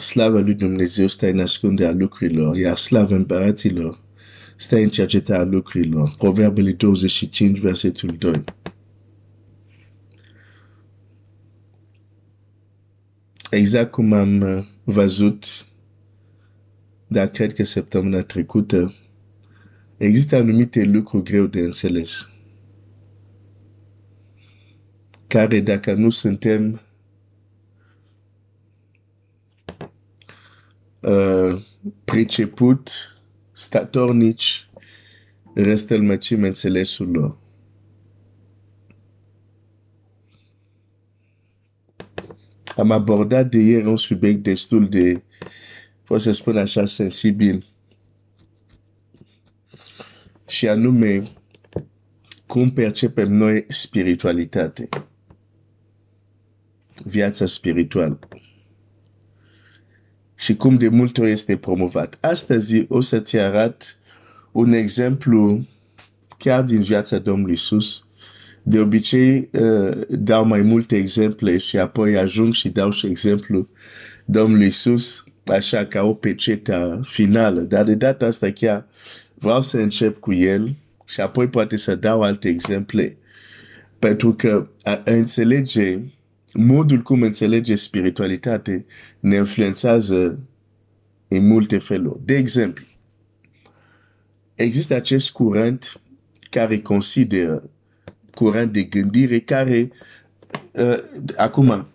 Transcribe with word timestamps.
slava 0.00 0.38
lui 0.38 0.54
Dumnezeu 0.54 1.06
stă 1.06 1.28
în 1.28 1.40
ascunde 1.40 1.86
a 1.86 1.92
lucrurilor, 1.92 2.56
iar 2.56 2.76
slava 2.76 3.14
împăraților 3.14 4.04
stă 4.56 4.76
în 4.76 4.88
cerceta 4.88 5.38
a 5.38 5.44
lucrurilor. 5.44 6.14
Proverbele 6.18 6.72
25, 6.72 7.58
versetul 7.58 8.16
2. 8.18 8.44
Exact 13.50 13.90
cum 13.90 14.12
am 14.12 14.40
uh, 14.40 14.64
văzut, 14.84 15.66
dar 17.06 17.26
cred 17.26 17.54
că 17.54 17.64
săptămâna 17.64 18.22
trecută, 18.22 18.94
există 19.96 20.36
anumite 20.36 20.84
lucruri 20.84 21.24
greu 21.24 21.46
de 21.46 21.60
înțeles, 21.60 22.30
care 25.26 25.60
dacă 25.60 25.94
nu 25.94 26.10
suntem 26.10 26.80
uh, 31.06 31.62
priceput, 32.04 32.90
statornici, 33.52 34.68
răstălmăcim 35.54 36.42
înțelesul 36.42 37.10
lor. 37.10 37.38
Am 42.76 42.90
abordat 42.90 43.50
de 43.50 43.58
ieri 43.58 43.86
un 43.86 43.96
subiect 43.96 44.42
destul 44.42 44.88
de, 44.88 45.22
pot 46.04 46.20
să 46.20 46.32
spun 46.32 46.56
așa, 46.56 46.86
sensibil. 46.86 47.66
Și 50.48 50.68
anume, 50.68 51.30
cum 52.46 52.70
percepem 52.70 53.32
noi 53.32 53.64
spiritualitate. 53.68 54.88
Viața 57.04 57.46
spirituală. 57.46 58.18
Și 60.36 60.56
cum 60.56 60.76
de 60.76 60.88
multe 60.88 61.20
ori 61.20 61.30
este 61.30 61.56
promovat. 61.56 62.18
Astăzi 62.20 62.84
o 62.88 63.00
să-ți 63.00 63.38
arăt 63.38 63.98
un 64.52 64.72
exemplu 64.72 65.66
chiar 66.38 66.62
din 66.62 66.82
viața 66.82 67.18
Domnului 67.18 67.54
Isus 67.54 68.06
de 68.68 68.78
obicei 68.78 69.48
uh, 69.52 69.98
dau 70.08 70.44
mai 70.44 70.62
multe 70.62 70.96
exemple 70.96 71.58
și 71.58 71.78
apoi 71.78 72.16
ajung 72.16 72.52
și 72.52 72.68
dau 72.68 72.90
și 72.90 73.06
exemplu 73.06 73.68
Domnului 74.24 74.66
Isus, 74.66 75.24
așa 75.44 75.84
ca 75.84 76.02
o 76.02 76.14
pecetă 76.14 77.00
finală. 77.04 77.60
Dar 77.60 77.84
de 77.84 77.94
data 77.94 78.26
asta 78.26 78.50
chiar 78.50 78.86
vreau 79.34 79.62
să 79.62 79.78
încep 79.78 80.18
cu 80.18 80.32
el 80.32 80.74
și 81.04 81.20
apoi 81.20 81.48
poate 81.48 81.76
să 81.76 81.94
dau 81.94 82.22
alte 82.22 82.48
exemple. 82.48 83.16
Pentru 83.98 84.34
că 84.34 84.68
a 84.82 85.00
înțelege 85.04 85.98
modul 86.56 87.02
cum 87.02 87.22
înțelege 87.22 87.74
spiritualitate 87.74 88.86
ne 89.20 89.36
influențează 89.36 90.38
în 91.28 91.46
multe 91.46 91.78
feluri. 91.78 92.24
De 92.24 92.36
exemplu, 92.36 92.84
există 94.54 94.94
acest 94.94 95.30
curent 95.30 96.00
care 96.50 96.80
consideră 96.80 97.70
curent 98.34 98.72
de 98.72 98.82
gândire 98.82 99.38
care, 99.38 99.90
uh, 100.72 100.96
acum, 101.36 101.86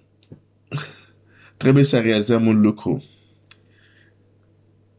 trebuie 1.57 1.83
să 1.83 1.99
realizăm 1.99 2.47
un 2.47 2.61
lucru. 2.61 3.03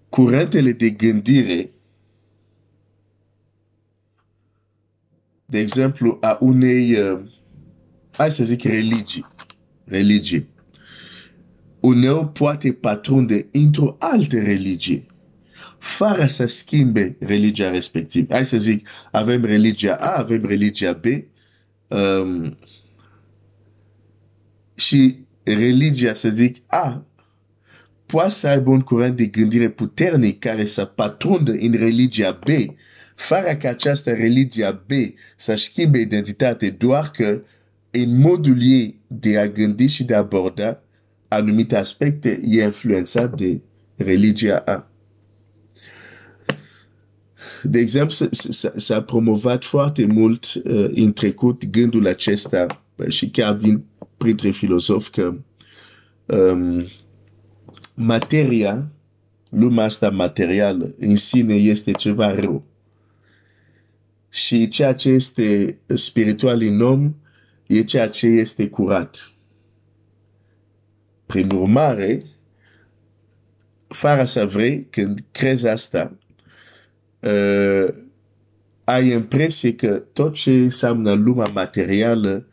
Curentele 0.09 0.73
de 0.73 0.91
gândire, 0.91 1.71
de 5.47 5.59
exemplu, 5.59 6.19
a 6.21 6.39
unei, 6.41 7.01
uh, 7.01 7.21
hai 8.11 8.33
să 8.33 8.45
zic, 8.45 8.63
religii, 8.63 9.27
religie, 9.85 10.47
uneori 11.81 12.33
poate 12.33 12.73
patrunde 12.73 13.47
într-o 13.53 13.97
altă 13.99 14.37
religie 14.41 15.07
fără 15.83 16.27
să 16.27 16.47
schimbe 16.47 17.17
religia 17.19 17.71
respectivă. 17.71 18.35
Hai 18.35 18.47
să 18.47 18.59
zic, 18.59 18.89
avem 19.11 19.45
religia 19.45 19.95
A, 19.95 20.19
avem 20.19 20.45
religia 20.45 20.93
B, 20.93 21.05
um, 21.89 22.59
și 24.75 25.17
religia, 25.43 26.15
să 26.15 26.29
zic, 26.29 26.57
a, 26.67 27.07
poate 28.07 28.31
să 28.31 28.49
aibă 28.49 28.71
un 28.71 28.81
curent 28.81 29.17
de 29.17 29.27
gândire 29.27 29.69
puternic 29.69 30.39
care 30.39 30.65
să 30.65 30.85
patrundă 30.85 31.51
în 31.51 31.73
religia 31.73 32.39
B, 32.47 32.49
fără 33.15 33.55
ca 33.55 33.69
această 33.69 34.13
religia 34.13 34.85
B 34.87 34.91
să 35.37 35.55
schimbe 35.55 35.99
identitate, 35.99 36.71
doar 36.71 37.11
că 37.11 37.43
în 37.95 38.19
modul 38.19 38.63
ei 38.63 39.01
de 39.07 39.39
a 39.39 39.49
gândi 39.49 39.87
și 39.87 40.05
de 40.05 40.15
a 40.15 40.19
aborda 40.19 40.83
anumite 41.29 41.77
aspecte 41.77 42.41
e 42.45 42.63
influențat 42.63 43.37
de 43.37 43.61
religia 43.97 44.57
A. 44.57 44.91
De 47.63 47.79
exemplu, 47.79 48.29
s-a 48.77 49.03
promovat 49.03 49.65
foarte 49.65 50.07
mult 50.07 50.55
uh, 50.55 50.91
în 50.95 51.13
trecut 51.13 51.65
gândul 51.65 52.07
acesta 52.07 52.85
și 53.09 53.31
chiar 53.31 53.55
din 53.55 53.85
printre 54.17 54.51
filozofi 54.51 55.11
că 55.11 55.35
um, 56.27 56.85
materia, 57.95 58.91
lumea 59.49 59.85
asta 59.85 60.11
materială 60.11 60.95
în 60.99 61.17
sine 61.17 61.55
este 61.55 61.93
ceva 61.93 62.35
rău. 62.35 62.65
Și 64.29 64.69
ceea 64.69 64.95
ce 64.95 65.09
este 65.11 65.79
spiritual 65.95 66.63
în 66.63 66.81
om 66.81 67.15
e 67.73 67.85
ceea 67.85 68.09
ce 68.09 68.27
este 68.27 68.69
curat. 68.69 69.33
Prin 71.27 71.51
urmare, 71.51 72.25
fără 73.89 74.25
să 74.25 74.47
vrei, 74.47 74.87
când 74.91 75.25
crezi 75.31 75.67
asta, 75.67 76.19
uh, 77.21 77.89
ai 78.85 79.11
impresie 79.11 79.75
că 79.75 80.03
tot 80.13 80.35
ce 80.35 80.51
înseamnă 80.51 81.13
lumea 81.13 81.47
materială 81.47 82.47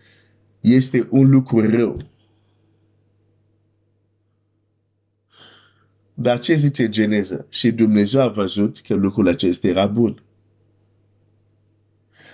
este 0.59 1.07
un 1.09 1.30
lucru 1.30 1.69
rău. 1.69 2.01
Dar 6.13 6.40
ce 6.40 6.56
zice 6.56 6.90
Geneza? 6.90 7.46
Și 7.50 7.72
Dumnezeu 7.72 8.22
a 8.22 8.28
văzut 8.28 8.80
că 8.80 8.94
lucrul 8.94 9.28
acesta 9.28 9.68
era 9.68 9.86
bun. 9.86 10.24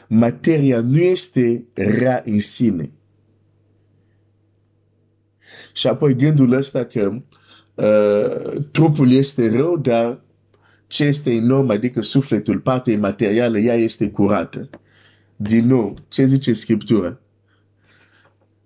Materia 0.08 0.80
nu 0.80 0.98
este 0.98 1.66
rea 1.74 2.22
în 2.26 2.40
sine. 2.40 2.92
Și 5.74 5.88
apoi 5.88 6.16
gândul 6.16 6.52
ăsta 6.52 6.86
că 6.86 7.22
uh, 7.76 8.62
trupul 8.72 9.12
este 9.12 9.50
rău, 9.50 9.78
dar 9.78 10.22
ce 10.88 11.04
este 11.04 11.32
enorm, 11.32 11.70
adică 11.70 12.02
sufletul, 12.02 12.60
partea 12.60 12.98
materială, 12.98 13.58
ea 13.60 13.76
este 13.76 14.10
curată. 14.10 14.70
Din 15.36 15.68
nou, 15.68 15.98
ce 16.08 16.26
zice 16.26 16.54
Scriptura? 16.54 17.20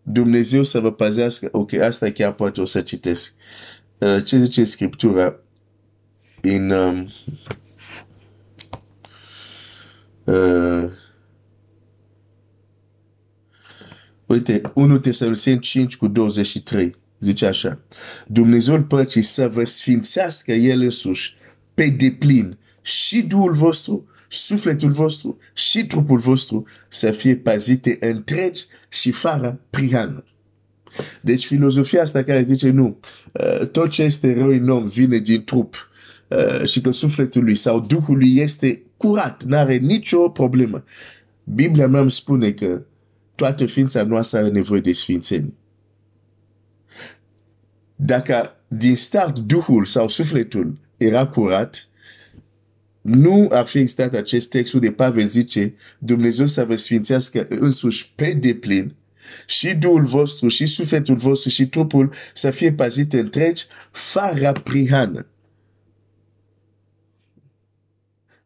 Dumnezeu 0.03 0.63
să 0.63 0.79
vă 0.79 0.91
păzească. 0.91 1.49
Ok, 1.51 1.73
asta 1.73 2.11
chiar 2.11 2.33
poate 2.33 2.61
o 2.61 2.65
să 2.65 2.81
citesc. 2.81 3.33
Uh, 3.97 4.23
ce 4.25 4.39
zice 4.39 4.63
Scriptura? 4.63 5.39
În... 6.41 6.69
Um, 6.69 7.07
uh, 10.23 10.89
uite, 14.29 14.61
1 14.73 14.97
Tesaloniceni 14.97 15.59
5 15.59 15.97
cu 15.97 16.07
23. 16.07 16.95
Zice 17.19 17.45
așa. 17.45 17.79
Dumnezeul 18.27 18.83
păcii 18.83 19.21
să 19.21 19.47
vă 19.47 19.63
sfințească 19.63 20.51
El 20.51 20.81
însuși 20.81 21.35
pe 21.73 21.87
deplin 21.87 22.57
și 22.81 23.21
Duhul 23.21 23.53
vostru, 23.53 24.07
sufletul 24.27 24.91
vostru 24.91 25.37
și 25.53 25.85
trupul 25.85 26.19
vostru 26.19 26.65
să 26.89 27.11
fie 27.11 27.35
pazite 27.35 27.97
întregi 27.99 28.61
și 28.89 29.11
fără 29.11 29.59
prihană. 29.69 30.23
Deci 31.21 31.45
filozofia 31.45 32.01
asta 32.01 32.23
care 32.23 32.43
zice 32.43 32.69
nu, 32.69 32.99
uh, 33.31 33.67
tot 33.67 33.89
ce 33.89 34.03
este 34.03 34.33
rău 34.33 34.49
în 34.49 34.69
om 34.69 34.87
vine 34.87 35.17
din 35.17 35.43
trup 35.43 35.89
uh, 36.27 36.65
și 36.65 36.81
că 36.81 36.91
sufletul 36.91 37.43
lui 37.43 37.55
sau 37.55 37.79
Duhul 37.79 38.17
lui 38.17 38.37
este 38.37 38.83
curat, 38.97 39.43
nu 39.43 39.57
are 39.57 39.75
nicio 39.75 40.29
problemă. 40.29 40.83
Biblia 41.43 41.87
mea 41.87 42.01
îmi 42.01 42.11
spune 42.11 42.51
că 42.51 42.81
toată 43.39 43.65
ființa 43.65 44.03
noastră 44.03 44.37
are 44.37 44.49
nevoie 44.49 44.81
de 44.81 44.93
sfințenie. 44.93 45.53
Dacă 47.95 48.55
din 48.67 48.95
start 48.95 49.39
Duhul 49.39 49.85
sau 49.85 50.07
sufletul 50.07 50.77
era 50.97 51.27
curat, 51.27 51.87
nu 53.01 53.47
ar 53.51 53.65
fi 53.65 53.77
existat 53.77 54.13
acest 54.13 54.49
text 54.49 54.73
unde 54.73 54.91
Pavel 54.91 55.27
zice 55.27 55.73
Dumnezeu 55.99 56.45
să 56.45 56.65
vă 56.65 56.75
sfințească 56.75 57.45
însuși 57.49 58.11
pe 58.15 58.33
deplin 58.33 58.95
și 59.47 59.73
Duhul 59.73 60.03
vostru 60.03 60.47
și 60.47 60.65
sufletul 60.65 61.15
vostru 61.15 61.49
și 61.49 61.67
trupul 61.67 62.13
să 62.33 62.51
fie 62.51 62.73
pazite 62.73 63.19
întregi 63.19 63.65
fără 63.91 64.51
prihană. 64.63 65.25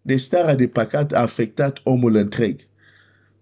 De 0.01 0.17
starea 0.17 0.55
de 0.55 0.67
păcat 0.67 1.11
a 1.11 1.19
afectat 1.19 1.79
omul 1.83 2.15
întreg. 2.15 2.59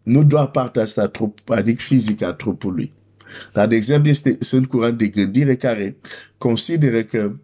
Nu 0.03 0.23
doar 0.23 0.47
partea 0.47 0.81
asta, 0.81 1.07
trup, 1.07 1.49
adică 1.49 1.81
fizică 1.81 2.25
a 2.25 2.33
trupului. 2.33 2.93
Dar, 3.53 3.67
de 3.67 3.75
exemplu, 3.75 4.09
este, 4.09 4.37
sunt 4.39 4.67
curant 4.67 4.97
de 4.97 5.07
gândire 5.07 5.55
care 5.55 5.97
consideră 6.37 7.03
că 7.03 7.35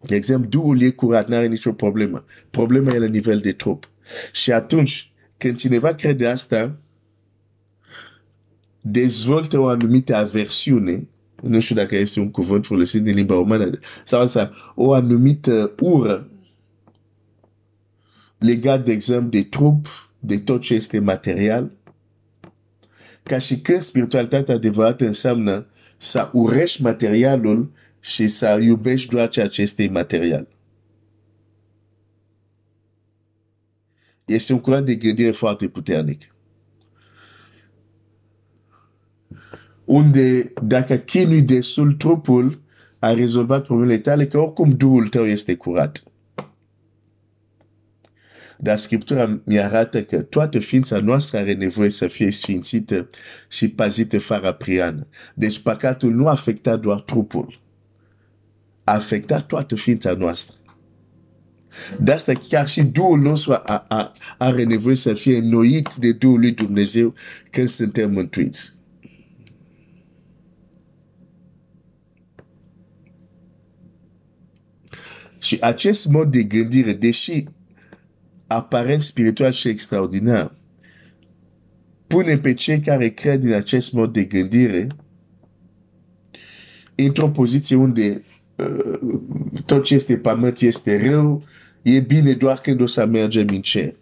De 0.00 0.14
exemplu, 0.14 0.48
Duhul 0.48 0.80
e 0.80 0.90
curat, 0.90 1.28
n-are 1.28 1.46
nicio 1.46 1.72
problemă. 1.72 2.24
Problema 2.50 2.92
e 2.92 2.98
la 2.98 3.06
nivel 3.06 3.38
de 3.38 3.52
trup. 3.52 3.90
Și 4.32 4.52
atunci, 4.52 5.12
când 5.36 5.56
cineva 5.56 5.94
crede 5.94 6.26
asta, 6.26 6.78
dezvoltă 8.80 9.58
o 9.58 9.66
anumită 9.66 10.14
aversiune, 10.14 11.08
nu 11.42 11.60
știu 11.60 11.74
dacă 11.74 11.96
este 11.96 12.20
un 12.20 12.30
cuvânt 12.30 12.66
folosit 12.66 13.02
din 13.02 13.14
limba 13.14 13.38
umană, 13.38 13.70
sau 14.04 14.20
asta, 14.20 14.52
o 14.74 14.92
anumită 14.92 15.74
ură 15.80 16.28
legat, 18.38 18.84
de 18.84 18.92
exemplu, 18.92 19.28
de 19.28 19.42
trup, 19.42 19.86
de 20.18 20.38
tot 20.38 20.60
ce 20.60 20.74
este 20.74 20.98
material, 20.98 21.70
ca 23.26 23.38
și 23.38 23.60
când 23.60 23.80
spiritualitatea 23.80 24.54
adevărată 24.54 25.06
înseamnă 25.06 25.66
să 25.96 26.30
urești 26.32 26.82
materialul 26.82 27.72
și 28.00 28.28
să 28.28 28.58
iubești 28.62 29.10
doar 29.10 29.28
ceea 29.28 29.48
ce 29.48 29.62
este 29.62 29.82
imaterial. 29.82 30.48
Este 34.24 34.52
un 34.52 34.60
curent 34.60 34.86
de 34.86 34.94
gândire 34.94 35.30
foarte 35.30 35.68
puternic. 35.68 36.34
Unde 39.84 40.52
dacă 40.62 40.96
chinui 40.96 41.42
destul 41.42 41.92
trupul, 41.92 42.60
a 42.98 43.12
rezolvat 43.12 43.64
problemele 43.64 43.98
tale, 43.98 44.26
că 44.26 44.38
oricum 44.38 44.70
Duhul 44.70 45.08
tău 45.08 45.26
este 45.26 45.54
curat. 45.54 46.02
Dar 48.58 48.78
Scriptura 48.78 49.40
mi 49.44 49.60
arată 49.60 50.02
că 50.02 50.22
toată 50.22 50.58
ființa 50.58 50.98
noastră 50.98 51.38
are 51.38 51.54
nevoie 51.54 51.90
să 51.90 52.06
fie 52.08 52.30
sfințită 52.30 53.08
și 53.48 53.68
pazită 53.68 54.18
fără 54.18 54.52
priană. 54.52 55.06
Deci 55.34 55.58
păcatul 55.58 56.14
nu 56.14 56.28
afecta 56.28 56.76
doar 56.76 57.00
trupul, 57.00 57.60
a 58.84 58.92
afectat 58.92 59.46
toată 59.46 59.74
ființa 59.74 60.12
noastră. 60.12 60.56
De 62.00 62.12
asta 62.12 62.32
chiar 62.32 62.68
și 62.68 62.82
Duhul 62.82 63.20
nostru 63.20 63.52
a, 63.52 63.84
a, 63.88 64.12
are 64.38 64.64
nevoie 64.64 64.96
să 64.96 65.14
fie 65.14 65.36
înnoit 65.36 65.94
de 65.94 66.12
Duhul 66.12 66.40
lui 66.40 66.52
Dumnezeu 66.52 67.14
când 67.50 67.68
suntem 67.68 68.12
mântuiți. 68.12 68.74
Și 75.38 75.58
acest 75.60 76.06
mod 76.06 76.30
de 76.30 76.42
gândire, 76.42 76.92
deși 76.92 77.44
aparent 78.46 79.02
spiritual 79.02 79.52
și 79.52 79.68
extraordinar, 79.68 80.54
pune 82.06 82.38
pe 82.38 82.54
cei 82.54 82.80
care 82.80 83.10
cred 83.10 83.44
în 83.44 83.52
acest 83.52 83.92
mod 83.92 84.12
de 84.12 84.24
gândire 84.24 84.86
într-o 86.94 87.28
poziție 87.28 87.76
unde 87.76 88.22
uh, 88.56 89.20
tot 89.66 89.84
ce 89.84 89.94
este 89.94 90.16
pământ 90.16 90.60
este 90.60 91.08
rău, 91.10 91.44
e 91.82 92.00
bine 92.00 92.32
doar 92.32 92.58
când 92.58 92.80
o 92.80 92.86
să 92.86 93.06
mergem 93.06 93.46
în 93.48 93.60
cer. 93.60 93.94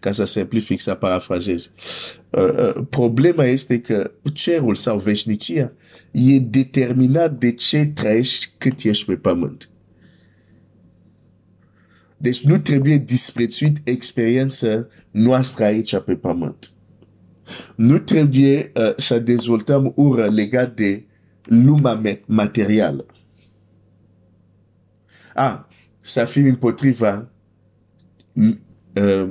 Ca 0.00 0.12
să 0.12 0.24
simplific, 0.24 0.80
să 0.80 0.94
parafrazez. 0.94 1.70
Uh, 2.30 2.42
uh, 2.42 2.84
problema 2.90 3.44
este 3.44 3.80
că 3.80 4.10
cerul 4.32 4.74
sau 4.74 4.98
veșnicia 4.98 5.72
e 6.10 6.38
determinat 6.38 7.38
de 7.38 7.52
ce 7.52 7.86
trăiești 7.86 8.50
cât 8.58 8.82
ești 8.82 9.04
pe 9.04 9.14
pământ. 9.14 9.68
Deci 12.20 12.44
nu 12.44 12.58
trebuie 12.58 12.96
disprețuit 12.96 13.76
experiența 13.84 14.86
noastră 15.10 15.64
aici 15.64 15.98
pe 15.98 16.14
pământ. 16.14 16.70
Nu 17.76 17.98
trebuie 17.98 18.72
uh, 18.74 18.92
să 18.96 19.18
dezvoltăm 19.18 19.92
ură 19.96 20.28
legat 20.28 20.74
de 20.74 21.04
lumea 21.44 22.00
materială. 22.26 23.06
Ah, 25.34 25.60
să 26.00 26.24
fim 26.24 26.44
împotriva 26.44 27.30
uh, 28.32 29.28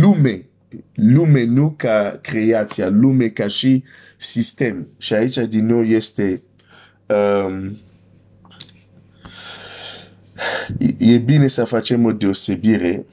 lume, 0.00 0.46
lume 0.94 1.44
nu 1.44 1.74
ca 1.76 2.18
creația, 2.22 2.88
lume 2.88 3.28
ca 3.28 3.48
și 3.48 3.84
sistem. 4.16 4.88
Și 4.98 5.14
aici 5.14 5.36
din 5.36 5.66
nou 5.66 5.82
este 5.82 6.42
um, 7.06 7.76
e 10.98 11.18
bine 11.18 11.46
să 11.46 11.64
facem 11.64 12.04
o 12.04 12.12
deosebire 12.12 13.06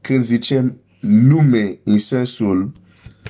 când 0.00 0.24
zicem 0.24 0.80
lume 1.00 1.78
în 1.84 1.98
sensul 1.98 2.72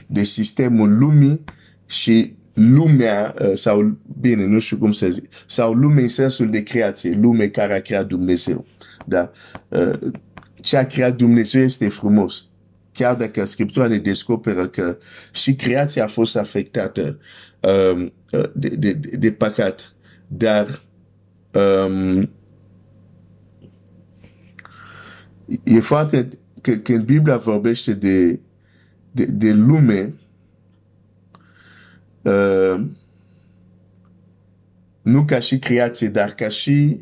de 0.06 0.22
sistemul 0.22 0.98
lumii 0.98 1.44
și 1.86 2.34
lumea, 2.52 3.34
uh, 3.40 3.52
sau 3.54 3.98
bine, 4.20 4.46
nu 4.46 4.58
știu 4.58 4.76
cum 4.76 4.92
să 4.92 5.08
zic, 5.08 5.28
sau 5.46 5.72
lume 5.72 6.00
în 6.00 6.08
sensul 6.08 6.50
de 6.50 6.62
creație, 6.62 7.19
lume 7.20 7.46
care 7.46 7.74
a 7.74 7.80
creat 7.80 8.06
Dumnezeu. 8.06 8.66
Da? 9.06 9.30
Uh, 9.69 10.12
ce 10.60 10.76
a 10.76 10.86
creat 10.86 11.16
Dumnezeu 11.16 11.62
este 11.62 11.88
frumos. 11.88 12.46
Chiar 12.92 13.14
dacă 13.14 13.44
Scriptura 13.44 13.86
ne 13.86 13.98
descoperă 13.98 14.69
că 14.69 14.98
și 15.32 15.54
creația 15.54 16.04
a 16.04 16.08
fost 16.08 16.36
afectată 16.36 17.19
um, 17.60 18.12
uh, 18.32 18.50
de, 18.54 18.69
de, 18.69 18.92
de, 18.92 19.16
de 19.16 19.32
păcat, 19.32 19.94
dar 20.26 20.82
um, 21.54 22.31
e 25.62 25.81
foarte, 25.81 26.28
că, 26.60 26.72
când 26.72 27.04
Biblia 27.04 27.37
vorbește 27.37 27.93
de, 27.93 28.40
de, 29.10 29.25
de 29.25 29.52
lume, 29.52 30.14
uh, 32.22 32.84
nu 35.02 35.25
ca 35.25 35.40
și 35.40 35.58
creație, 35.58 36.08
dar 36.08 36.31
ca 36.31 36.49
și, 36.49 37.00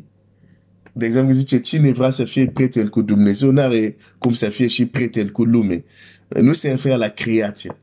de 0.91 1.05
exemplu, 1.05 1.33
zice, 1.33 1.59
cine 1.59 1.91
vrea 1.91 2.09
să 2.09 2.23
fie 2.23 2.47
prieten 2.47 2.87
cu 2.87 3.01
Dumnezeu, 3.01 3.51
nu 3.51 3.61
are 3.61 3.95
cum 4.17 4.33
să 4.33 4.49
fie 4.49 4.67
și 4.67 4.85
prieten 4.85 5.27
cu 5.27 5.43
lume. 5.43 5.83
Nu 6.27 6.53
se 6.53 6.69
referă 6.69 6.95
la 6.95 7.07
creație. 7.07 7.75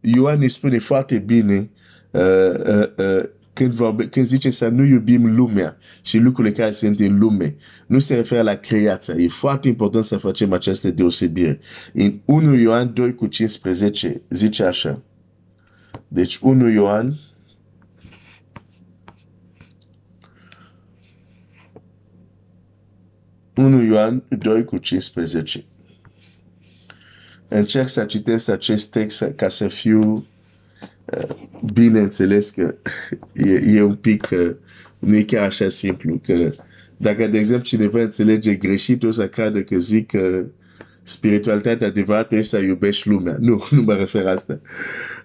Ioan 0.00 0.38
ne 0.38 0.48
spune 0.48 0.78
foarte 0.78 1.18
bine 1.18 1.70
uh, 2.10 2.20
uh, 2.66 2.88
uh, 2.96 3.28
când, 3.52 3.72
vorbe, 3.72 4.08
când 4.08 4.26
zice 4.26 4.50
să 4.50 4.68
nu 4.68 4.84
iubim 4.84 5.34
lumea 5.34 5.76
și 6.02 6.18
lucrurile 6.18 6.54
care 6.54 6.70
sunt 6.70 7.00
în 7.00 7.18
lume, 7.18 7.56
nu 7.86 7.98
se 7.98 8.14
referă 8.14 8.42
la 8.42 8.54
creația. 8.54 9.14
E 9.14 9.28
foarte 9.28 9.68
important 9.68 10.04
să 10.04 10.16
facem 10.16 10.52
această 10.52 10.90
deosebire. 10.90 11.60
În 11.92 12.20
1 12.24 12.54
Ioan 12.54 12.94
2 12.94 13.14
cu 13.14 13.26
15 13.26 14.22
zice 14.30 14.64
așa. 14.64 15.02
Deci 16.08 16.36
1 16.36 16.68
Ioan 16.68 17.18
Unu 23.60 23.82
Ioan 23.82 24.22
2 24.28 24.64
cu 24.64 24.76
15. 24.76 25.64
Încerc 27.48 27.88
să 27.88 28.04
citesc 28.04 28.48
acest 28.48 28.90
text 28.90 29.32
ca 29.36 29.48
să 29.48 29.68
fiu 29.68 30.26
bineînțeles 31.72 32.50
că 32.50 32.74
e, 33.32 33.62
e 33.66 33.82
un 33.82 33.94
pic, 33.94 34.28
uh, 34.32 34.54
nu 34.98 35.16
e 35.16 35.22
chiar 35.22 35.44
așa 35.44 35.68
simplu, 35.68 36.20
că 36.26 36.50
dacă, 36.96 37.26
de 37.26 37.38
exemplu, 37.38 37.64
cineva 37.64 38.00
înțelege 38.00 38.54
greșit, 38.54 39.02
o 39.02 39.10
să 39.10 39.28
cadă 39.28 39.62
că 39.62 39.78
zic 39.78 40.06
că 40.06 40.44
spiritualitatea 41.02 41.86
adevărată 41.86 42.36
este 42.36 42.56
să 42.56 42.62
iubești 42.62 43.08
lumea. 43.08 43.36
Nu, 43.38 43.64
nu 43.70 43.82
mă 43.82 43.94
refer 43.94 44.26
asta. 44.26 44.60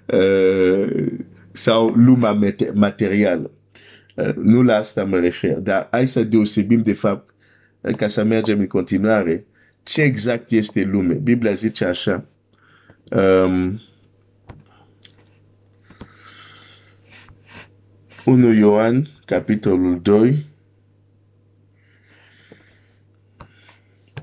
Uh, 0.05 1.07
sau 1.51 1.87
lumea 1.89 2.39
materială. 2.73 3.51
Uh, 4.15 4.33
nu 4.35 4.61
la 4.61 4.75
asta 4.75 5.03
mă 5.03 5.19
refer. 5.19 5.57
Dar 5.57 5.87
hai 5.91 6.07
să 6.07 6.23
deosebim, 6.23 6.81
de 6.81 6.93
fapt, 6.93 7.33
ca 7.97 8.07
să 8.07 8.23
mergem 8.23 8.59
în 8.59 8.67
continuare, 8.67 9.45
ce 9.83 10.01
exact 10.01 10.51
este 10.51 10.83
lume. 10.83 11.13
Biblia 11.13 11.53
zice 11.53 11.85
așa. 11.85 12.25
Um, 13.11 13.79
1 18.25 18.53
Ioan, 18.53 19.07
capitolul 19.25 20.01
2, 20.01 20.45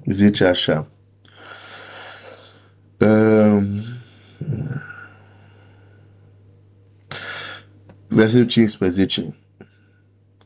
zice 0.06 0.44
așa. 0.44 0.90
Um, 2.98 3.66
versetul 8.08 8.46
15. 8.46 9.34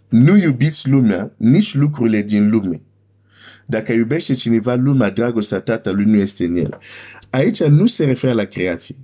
Nu 0.08 0.36
iubiți 0.36 0.88
lumea, 0.88 1.32
nici 1.36 1.75
lucrurile 1.75 2.22
din 2.22 2.50
lume. 2.50 2.80
Dacă 3.66 3.92
iubește 3.92 4.34
cineva 4.34 4.75
lumea, 4.75 5.10
dragostea 5.10 5.60
tatălui 5.60 6.04
nu 6.04 6.16
este 6.16 6.44
în 6.44 6.56
el. 6.56 6.78
Aici 7.30 7.62
nu 7.62 7.86
se 7.86 8.04
referă 8.04 8.32
la 8.32 8.44
creație. 8.44 8.94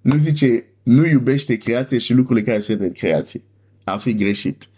Nu 0.00 0.16
zice, 0.16 0.64
nu 0.82 1.06
iubește 1.06 1.56
creație 1.56 1.98
și 1.98 2.12
lucrurile 2.12 2.46
care 2.46 2.60
sunt 2.60 2.80
în 2.80 2.92
creație 2.92 3.40
ar 3.86 3.98
fi 3.98 4.14
greșit. 4.14 4.68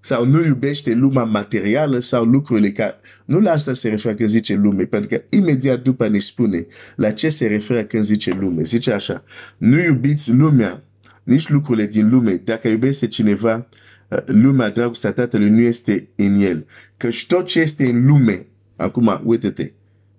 Sau 0.00 0.24
nu 0.24 0.44
iubește 0.44 0.94
lumea 0.94 1.24
materială 1.24 1.98
sau 1.98 2.24
lucrurile 2.24 2.72
care... 2.72 2.94
Nu 3.24 3.40
la 3.40 3.50
asta 3.50 3.72
se 3.72 3.88
referă 3.88 4.14
când 4.14 4.28
zice 4.28 4.54
lume, 4.54 4.84
pentru 4.84 5.08
că 5.08 5.22
imediat 5.30 5.82
după 5.82 6.08
ne 6.08 6.18
spune 6.18 6.66
la 6.96 7.10
ce 7.10 7.28
se 7.28 7.46
referă 7.46 7.84
când 7.84 8.02
zice 8.02 8.36
lume. 8.40 8.62
Zice 8.62 8.92
așa, 8.92 9.24
nu 9.56 9.80
iubiți 9.80 10.32
lumea, 10.32 10.84
nici 11.22 11.48
lucrurile 11.48 11.86
din 11.86 12.08
lume. 12.08 12.34
Dacă 12.34 12.68
iubește 12.68 13.08
cineva, 13.08 13.68
uh, 14.08 14.18
lumea, 14.26 14.70
dragostea 14.70 15.12
Tatălui 15.12 15.50
nu 15.50 15.60
este 15.60 16.08
în 16.16 16.34
el. 16.40 16.66
Căci 16.96 17.26
tot 17.26 17.46
ce 17.46 17.60
este 17.60 17.88
în 17.88 18.06
lume, 18.06 18.46
acum, 18.76 19.20
uite-te, 19.24 19.72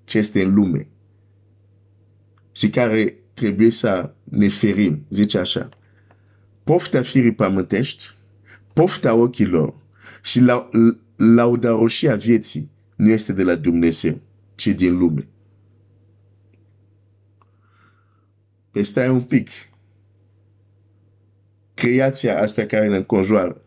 ce 0.04 0.18
este 0.18 0.44
în 0.44 0.54
lume 0.54 0.88
și 2.52 2.70
care 2.70 3.16
trebuie 3.34 3.70
să 3.70 4.14
ne 4.24 4.48
ferim, 4.48 5.06
zice 5.10 5.38
așa. 5.38 5.70
Pofta 6.64 7.02
firii 7.02 7.34
pământești, 7.34 8.06
pofta 8.74 9.14
ochilor 9.14 9.74
și 10.22 10.40
la, 10.40 10.70
laudaroșia 11.16 12.16
vieții 12.16 12.72
nu 12.96 13.10
este 13.10 13.34
de 13.34 13.44
la 13.44 13.56
Dumnezeu, 13.56 14.22
ci 14.56 14.68
din 14.68 14.98
lume. 14.98 15.28
Păi 18.72 18.84
stai 18.84 19.10
un 19.10 19.22
pic. 19.22 19.50
Creația 21.74 22.42
asta 22.42 22.66
care 22.66 22.88
ne 22.88 22.98
înconjoară. 22.98 23.62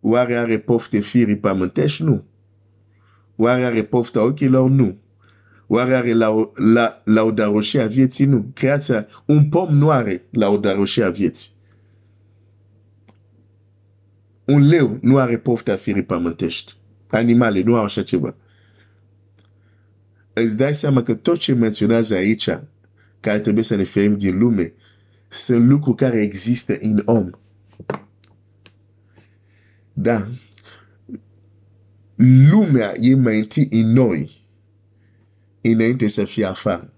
Oare 0.00 0.34
are 0.34 0.58
pofte 0.58 1.00
firii 1.00 1.38
pământești? 1.38 2.02
Nu. 2.02 2.24
Oare 3.36 3.64
are 3.64 3.84
pofta 3.84 4.22
ochilor? 4.22 4.70
Nu. 4.70 4.98
Oare 5.74 5.94
are 5.94 6.12
la, 6.12 6.50
la, 6.54 7.02
laudaroșia 7.04 7.86
vieții? 7.86 8.24
Nu. 8.24 8.50
Creația, 8.54 9.06
un 9.24 9.48
pom 9.48 9.76
nu 9.76 9.90
are 9.90 10.24
laudaroșia 10.30 11.10
vieții. 11.10 11.50
Un 14.44 14.68
leu 14.68 14.98
nu 15.00 15.16
are 15.16 15.38
pofta 15.38 15.76
firii 15.76 16.02
pământești. 16.02 16.76
Animale 17.06 17.62
nu 17.62 17.76
au 17.76 17.84
așa 17.84 18.02
ceva. 18.02 18.34
Îți 20.32 20.56
dai 20.56 20.74
seama 20.74 21.02
că 21.02 21.14
tot 21.14 21.38
ce 21.38 21.54
menționează 21.54 22.14
aici, 22.14 22.48
care 23.20 23.38
trebuie 23.38 23.64
să 23.64 23.74
ne 23.74 23.84
ferim 23.84 24.16
din 24.16 24.38
lume, 24.38 24.72
sunt 25.28 25.68
lucruri 25.68 25.96
care 25.96 26.20
există 26.20 26.76
în 26.80 27.02
om. 27.04 27.30
Da. 29.92 30.28
Lumea 32.50 32.92
e 33.00 33.14
mai 33.14 33.38
întâi 33.38 33.68
în 33.70 33.92
noi, 33.92 34.43
înainte 35.72 36.08
să 36.08 36.24
fie 36.24 36.44
afară. 36.44 36.92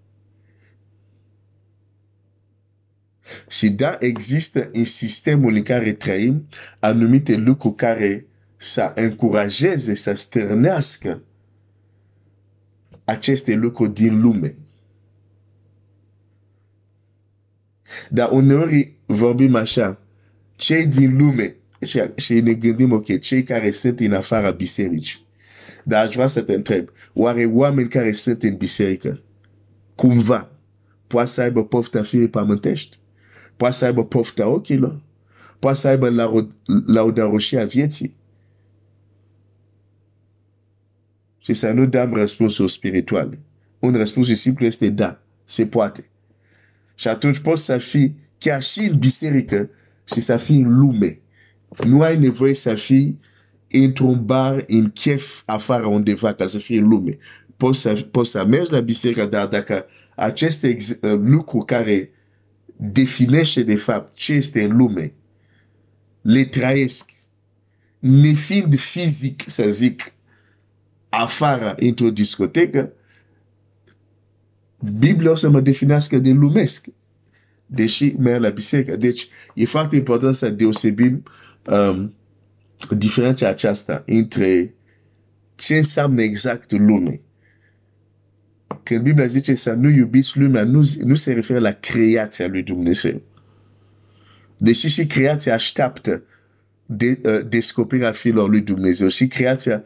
Și 3.49 3.71
da, 3.71 3.97
există 4.01 4.69
în 4.73 4.85
sistemul 4.85 5.55
în 5.55 5.63
care 5.63 5.93
trăim 5.93 6.49
anumite 6.81 7.37
lucruri 7.37 7.75
care 7.75 8.27
să 8.57 8.93
încurajeze, 8.95 9.95
să 9.95 10.13
stârnească 10.13 11.23
aceste 13.05 13.55
lucruri 13.55 13.95
din 13.95 14.21
lume. 14.21 14.55
Dar 18.11 18.31
uneori 18.31 18.93
vorbim 19.07 19.55
așa, 19.55 20.01
cei 20.57 20.87
din 20.87 21.17
lume, 21.17 21.57
și, 21.85 22.03
și 22.17 22.41
ne 22.41 22.55
gândim, 22.55 22.93
ok, 22.93 23.21
cei 23.21 23.43
care 23.43 23.71
sunt 23.71 24.01
în 24.01 24.13
afara 24.13 24.51
bisericii. 24.51 25.26
Dar 25.89 26.05
aș 26.05 26.15
vrea 26.15 26.27
să 26.27 26.43
te 26.43 26.53
întreb, 26.53 26.89
oare 27.13 27.45
oameni 27.45 27.89
care 27.89 28.13
sunt 28.13 28.43
în 28.43 28.57
biserică, 28.57 29.23
cumva, 29.95 30.51
poate 31.07 31.29
să 31.29 31.41
aibă 31.41 31.65
pofta 31.65 32.03
firii 32.03 32.29
pământești? 32.29 32.99
Poate 33.57 33.75
să 33.75 33.85
aibă 33.85 34.05
pofta 34.05 34.49
ochilor? 34.49 35.03
Poate 35.59 35.79
să 35.79 35.89
aibă 35.89 36.39
laudaroșia 36.87 37.65
vieții? 37.65 38.17
Și 41.39 41.55
să 41.55 41.71
nu 41.71 41.87
dăm 41.87 42.15
răspunsuri 42.15 42.73
spirituale. 42.73 43.39
Un 43.79 43.93
răspuns 43.93 44.41
simplu 44.41 44.65
este 44.65 44.89
da, 44.89 45.23
se 45.45 45.67
poate. 45.67 46.09
Și 46.95 47.09
atunci 47.09 47.39
poți 47.39 47.65
să 47.65 47.79
fii 47.79 48.17
chiar 48.39 48.63
și 48.63 48.81
în 48.81 48.99
biserică 48.99 49.71
și 50.05 50.21
să 50.21 50.37
fii 50.37 50.61
în 50.61 50.79
lume. 50.79 51.21
Nu 51.87 52.03
ai 52.03 52.19
nevoie 52.19 52.55
să 52.55 52.75
fii 52.75 53.21
într-un 53.85 54.25
bar, 54.25 54.65
în 54.67 54.91
chef, 54.91 55.43
afară 55.45 55.87
undeva, 55.87 56.33
ca 56.33 56.47
să 56.47 56.59
fii 56.59 56.79
în 56.79 56.89
lume. 56.89 57.19
Poți 57.57 57.81
să, 57.81 58.07
poți 58.11 58.31
să 58.31 58.45
mergi 58.45 58.73
la 58.73 58.81
biserică, 58.81 59.25
dar 59.25 59.47
dacă 59.47 59.87
aceste 60.15 60.77
uh, 60.77 61.13
lucruri 61.23 61.65
care 61.65 62.11
definește 62.77 63.63
de 63.63 63.77
fapt 63.77 64.15
ce 64.15 64.33
este 64.33 64.63
în 64.63 64.77
lume, 64.77 65.13
le 66.21 66.45
trăiesc, 66.45 67.11
nefiind 67.99 68.79
fizic, 68.79 69.43
să 69.47 69.67
zic, 69.69 70.15
afară 71.09 71.75
într-o 71.79 72.11
discotecă, 72.11 72.93
Biblia 74.99 75.31
o 75.31 75.35
să 75.35 75.51
mă 75.51 75.61
definească 75.61 76.19
de 76.19 76.31
lumesc, 76.31 76.87
deși 77.67 78.15
merg 78.19 78.43
la 78.43 78.49
biserică. 78.49 78.97
Deci 78.97 79.29
e 79.55 79.65
foarte 79.65 79.97
important 79.97 80.35
să 80.35 80.51
deosebim 80.51 81.23
um, 81.67 82.15
diferența 82.97 83.49
aceasta 83.49 84.03
între 84.07 84.75
ce 85.55 85.77
înseamnă 85.77 86.23
exact 86.23 86.73
lume. 86.73 87.21
Când 88.83 89.03
Biblia 89.03 89.27
zice 89.27 89.55
să 89.55 89.73
nu 89.73 89.89
iubiți 89.89 90.39
lumea, 90.39 90.65
nu, 90.65 90.83
nu 91.05 91.15
se 91.15 91.33
referă 91.33 91.59
la 91.59 91.73
creația 91.73 92.47
lui 92.47 92.63
Dumnezeu. 92.63 93.23
Deși 94.57 94.89
și 94.89 95.07
creația 95.07 95.55
așteaptă 95.55 96.23
de, 96.87 97.21
uh, 97.25 97.49
descoperirea 97.49 98.13
fiilor 98.13 98.49
lui 98.49 98.61
Dumnezeu 98.61 99.09
și 99.09 99.27
creația 99.27 99.85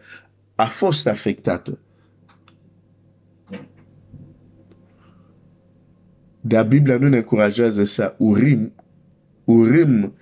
a 0.54 0.64
fost 0.64 1.06
afectată. 1.06 1.78
Dar 6.40 6.66
Biblia 6.66 6.96
nu 6.96 7.08
ne 7.08 7.16
încurajează 7.16 7.84
să 7.84 8.14
urim, 8.18 8.72
urim, 9.44 10.14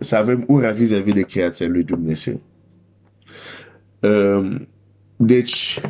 să 0.00 0.16
avem 0.16 0.44
ura 0.46 0.70
vis-a-vis 0.70 1.14
de 1.14 1.22
creația 1.22 1.68
lui 1.68 1.82
Dumnezeu. 1.82 2.40
Um, 4.00 4.68
deci, 5.16 5.80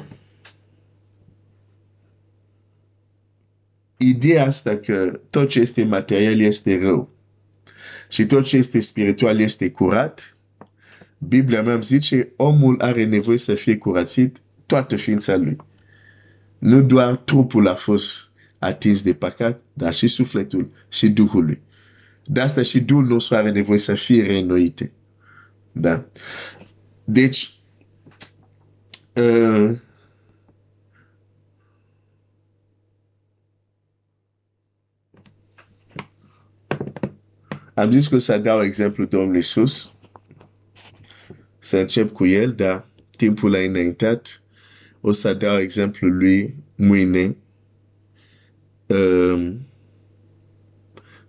ideea 3.97 4.47
asta 4.47 4.77
că 4.77 5.21
tot 5.31 5.49
ce 5.49 5.61
este 5.61 5.85
material 5.85 6.41
este 6.41 6.79
rău 6.79 7.17
și 8.09 8.27
tot 8.27 8.45
ce 8.45 8.57
este 8.57 8.81
spiritual 8.81 9.41
este 9.41 9.71
curat, 9.71 10.37
Biblia 11.19 11.63
mea 11.63 11.81
zice, 11.81 12.33
omul 12.37 12.81
are 12.81 13.05
nevoie 13.05 13.39
să 13.39 13.55
fie 13.55 13.77
curățit 13.77 14.41
toată 14.67 14.97
ființa 14.97 15.37
lui. 15.37 15.57
Nu 16.59 16.83
doar 16.83 17.17
trupul 17.17 17.69
a 17.69 17.75
fost 17.75 18.31
atins 18.59 19.03
de 19.03 19.15
păcat, 19.15 19.63
dar 19.73 19.95
și 19.95 20.09
sufletul 20.09 20.71
și 20.89 21.09
Duhul 21.09 21.45
lui. 21.45 21.61
De 22.27 22.41
asta 22.41 22.63
și 22.63 22.81
Duhul 22.81 23.05
nostru 23.07 23.37
are 23.37 23.51
nevoie 23.51 23.79
să 23.79 23.95
fie 23.95 24.23
reînnoite. 24.23 24.93
Da? 25.73 26.05
Deci, 27.05 27.55
uh, 29.15 29.71
am 37.75 37.91
zis 37.91 38.07
că 38.07 38.19
să 38.19 38.39
dau 38.39 38.63
exemplu 38.63 39.05
Domnului 39.05 39.37
Iisus 39.37 39.97
să 41.59 41.77
încep 41.79 42.13
cu 42.13 42.27
el, 42.27 42.53
dar 42.53 42.87
timpul 43.17 43.55
a 43.55 43.59
înaintat. 43.59 44.43
O 45.01 45.13
să 45.13 45.35
dau 45.35 45.59
exemplu 45.59 46.09
lui 46.09 46.55
mâine. 46.75 47.37
Um, 48.87 49.67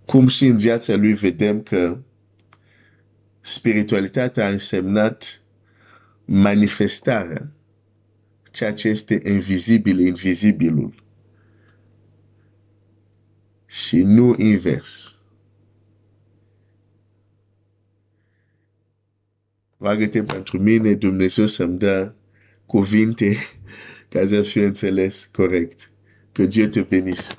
cum 0.07 0.27
și 0.27 0.45
în 0.45 0.55
viața 0.55 0.95
lui 0.95 1.13
vedem 1.13 1.61
că 1.61 1.97
spiritualitatea 3.41 4.45
a 4.45 4.49
însemnat 4.49 5.41
manifestarea 6.25 7.51
ceea 8.51 8.73
ce 8.73 8.87
este 8.87 9.21
invizibil, 9.25 9.99
invizibilul. 9.99 10.93
Și 13.65 14.01
nu 14.01 14.35
invers. 14.37 15.21
Roagă-te 19.77 20.23
pentru 20.23 20.59
mine, 20.59 20.93
Dumnezeu 20.93 21.45
să-mi 21.45 21.77
dă 21.77 22.13
cuvinte 22.65 23.37
ca 24.09 24.27
să 24.27 24.41
fiu 24.41 24.65
înțeles 24.65 25.25
corect. 25.25 25.91
Que 26.31 26.45
Dieu 26.45 26.67
te 26.67 26.81
bénisse. 26.81 27.37